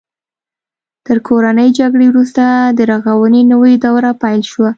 تر 1.07 1.17
کورنۍ 1.27 1.69
جګړې 1.79 2.07
وروسته 2.09 2.43
د 2.77 2.79
رغونې 2.91 3.41
نوې 3.51 3.73
دوره 3.85 4.09
پیل 4.21 4.41
شوه. 4.51 4.69